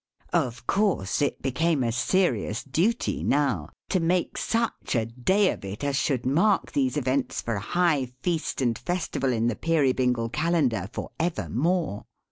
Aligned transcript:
Of 0.33 0.65
course 0.65 1.21
it 1.21 1.43
became 1.43 1.83
a 1.83 1.91
serious 1.91 2.63
duty 2.63 3.21
now, 3.23 3.69
to 3.89 3.99
make 3.99 4.35
such 4.35 4.95
a 4.95 5.05
day 5.05 5.51
of 5.51 5.63
it, 5.63 5.83
as 5.83 5.95
should 5.95 6.25
mark 6.25 6.71
these 6.71 6.97
events 6.97 7.39
for 7.39 7.57
a 7.57 7.59
high 7.59 8.07
Feast 8.23 8.61
and 8.61 8.75
Festival 8.79 9.31
in 9.31 9.45
the 9.45 9.55
Peerybingle 9.55 10.29
Calendar 10.29 10.89
for 10.91 11.11
evermore. 11.19 12.05